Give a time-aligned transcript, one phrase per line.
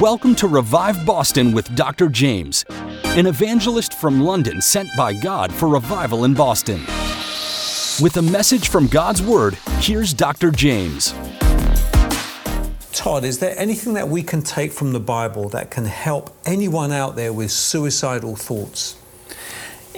[0.00, 2.06] Welcome to Revive Boston with Dr.
[2.06, 2.64] Jaymz,
[3.18, 6.82] an evangelist from London sent by God for revival in Boston.
[8.00, 10.52] With a message from God's Word, here's Dr.
[10.52, 11.12] Jaymz.
[12.92, 16.92] Todd, is there anything that we can take from the Bible that can help anyone
[16.92, 18.94] out there with suicidal thoughts?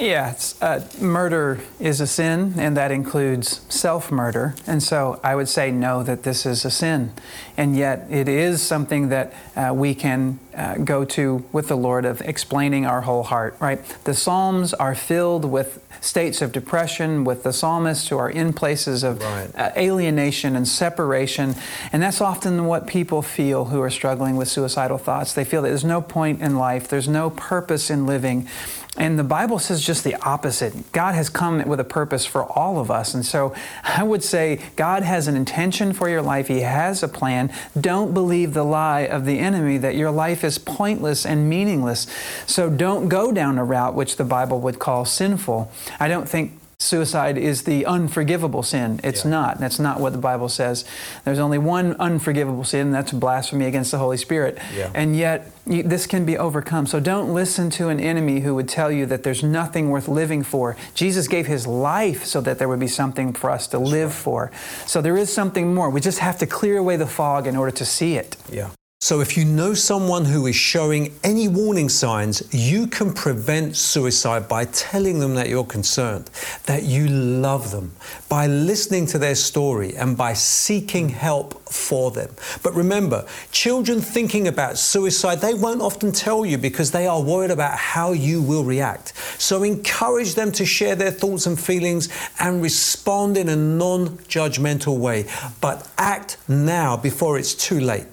[0.00, 4.54] Yeah, uh, murder is a sin, and that includes self murder.
[4.66, 7.12] And so I would say no, that this is a sin.
[7.58, 12.04] And yet it is something that uh, we can uh, go to with the Lord
[12.04, 13.84] of explaining our whole heart, right?
[14.04, 19.02] The Psalms are filled with states of depression, with the psalmists who are in places
[19.02, 19.50] of right.
[19.54, 21.54] Uh, alienation and separation.
[21.92, 25.34] And that's often what people feel who are struggling with suicidal thoughts.
[25.34, 28.48] They feel that there's no point in life, there's no purpose in living.
[28.96, 30.92] And the Bible says just the opposite.
[30.92, 33.14] God has come with a purpose for all of us.
[33.14, 33.54] And so
[33.84, 37.52] I would say God has an intention for your life, He has a plan.
[37.80, 42.06] Don't believe the lie of the enemy that your life is pointless and meaningless.
[42.46, 45.70] So don't go down a route which the Bible would call sinful.
[45.98, 49.00] I don't think suicide is the unforgivable sin.
[49.04, 49.30] It's yeah.
[49.30, 49.58] not.
[49.58, 50.84] That's not what the Bible says.
[51.24, 54.58] There's only one unforgivable sin, and that's blasphemy against the Holy Spirit.
[54.74, 54.90] Yeah.
[54.94, 56.86] And yet, you, this can be overcome.
[56.86, 60.42] So don't listen to an enemy who would tell you that there's nothing worth living
[60.42, 60.76] for.
[60.94, 64.08] Jesus gave his life so that there would be something for us to that's live
[64.08, 64.50] right.
[64.50, 64.52] for.
[64.86, 65.90] So there is something more.
[65.90, 68.36] We just have to clear away the fog in order to see it.
[68.50, 68.70] Yeah.
[69.02, 74.46] So, if you know someone who is showing any warning signs, you can prevent suicide
[74.46, 76.28] by telling them that you're concerned,
[76.66, 77.92] that you love them,
[78.28, 82.28] by listening to their story, and by seeking help for them.
[82.62, 87.50] But remember, children thinking about suicide, they won't often tell you because they are worried
[87.50, 89.16] about how you will react.
[89.40, 94.98] So, encourage them to share their thoughts and feelings and respond in a non judgmental
[94.98, 95.24] way.
[95.62, 98.04] But act now before it's too late.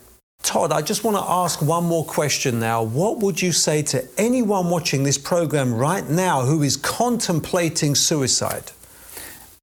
[0.48, 2.82] Todd, I just want to ask one more question now.
[2.82, 8.72] What would you say to anyone watching this program right now who is contemplating suicide?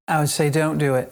[0.07, 1.11] I would say don't do it.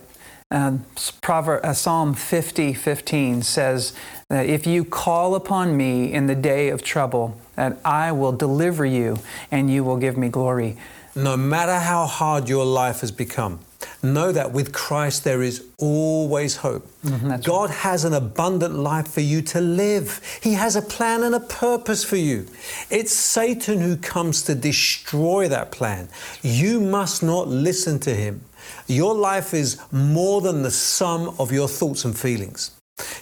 [0.51, 0.85] Um,
[1.23, 3.93] Proverb, uh, Psalm 50 15 says
[4.29, 8.85] that if you call upon me in the day of trouble, that I will deliver
[8.85, 9.17] you
[9.49, 10.77] and you will give me glory.
[11.15, 13.59] No matter how hard your life has become,
[14.03, 16.87] know that with Christ there is always hope.
[17.03, 17.79] Mm-hmm, God right.
[17.79, 20.21] has an abundant life for you to live.
[20.41, 22.45] He has a plan and a purpose for you.
[22.89, 26.09] It's Satan who comes to destroy that plan.
[26.41, 28.41] You must not listen to him.
[28.87, 32.71] Your life is more than the sum of your thoughts and feelings.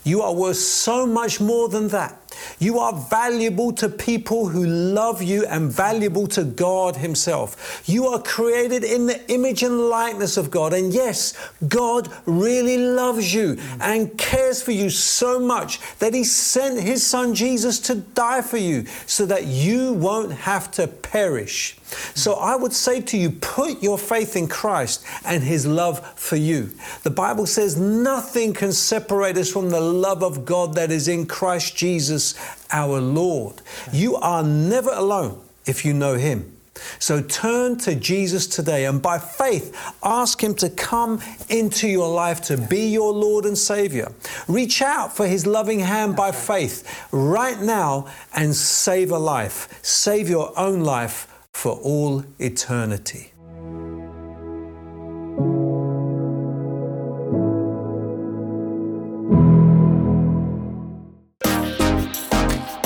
[0.04, 2.21] You are worth so much more than that.
[2.60, 7.82] You are valuable to people who love you and valuable to God Himself.
[7.86, 10.74] You are created in the image and likeness of God.
[10.74, 11.34] And yes,
[11.68, 17.34] God really loves you and cares for you so much that He sent His Son
[17.36, 21.78] Jesus to die for you so that you won't have to perish.
[22.16, 26.36] So I would say to you, put your faith in Christ and His love for
[26.36, 26.72] you.
[27.04, 31.26] The Bible says nothing can separate us from the love of God that is in
[31.26, 32.36] Christ Jesus
[32.72, 33.62] our Lord.
[33.92, 36.58] You are never alone if you know Him.
[37.00, 42.42] So turn to Jesus today and by faith ask Him to come into your life
[42.44, 44.12] to be your Lord and Savior.
[44.48, 49.80] Reach out for His loving hand by faith right now and save a life.
[49.84, 51.28] Save your own life
[51.62, 53.32] for all eternity.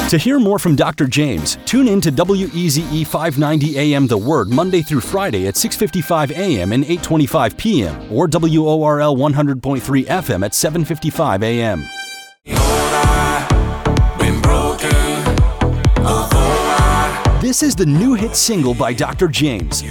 [0.10, 1.06] To hear more from Dr.
[1.06, 6.74] Jaymz, tune in to WEZE 590 AM The Word Monday through Friday at 6:55 AM
[6.74, 11.86] and 8:25 PM or WORL 100.3 FM at 7:55 AM.
[17.46, 19.28] This is the new hit single by Dr.
[19.28, 19.84] Jaymz.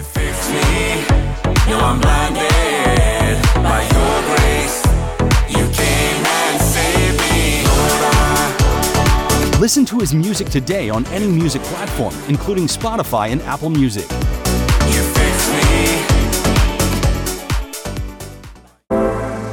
[9.61, 14.11] Listen to his music today on any music platform, including Spotify and Apple Music.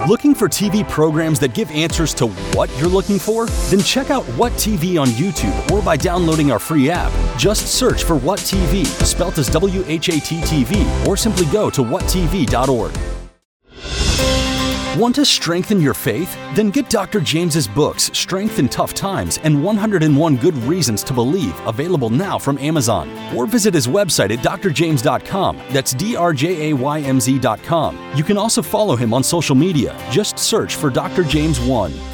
[0.08, 3.46] Looking for TV programs that give answers to what you're looking for?
[3.70, 7.12] Then check out What TV on YouTube or by downloading our free app.
[7.42, 11.72] Just search for What TV, spelt as W H A T TV, or simply go
[11.72, 12.92] to whattv.org.
[15.00, 16.38] Want to strengthen your faith?
[16.54, 17.20] Then get Dr.
[17.20, 22.60] Jaymz's books, Strength in Tough Times and 101 Good Reasons to Believe, available now from
[22.60, 23.10] Amazon.
[23.36, 25.62] Or visit his website at drjaymz.com.
[25.72, 27.98] That's D R J A Y M Z.com.
[28.16, 29.98] You can also follow him on social media.
[30.12, 31.24] Just search for Dr.
[31.24, 32.11] Jaymz 1.